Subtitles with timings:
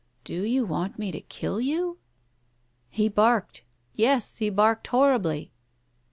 [0.23, 1.99] "Do you want me to kill you?"
[2.89, 3.63] He barked—
[3.93, 5.51] yes, he barked horribly.